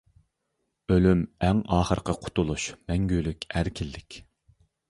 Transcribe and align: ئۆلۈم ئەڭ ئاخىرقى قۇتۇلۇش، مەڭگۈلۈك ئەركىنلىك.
ئۆلۈم 0.95 1.21
ئەڭ 1.49 1.59
ئاخىرقى 1.77 2.17
قۇتۇلۇش، 2.23 2.67
مەڭگۈلۈك 2.89 3.49
ئەركىنلىك. 3.55 4.19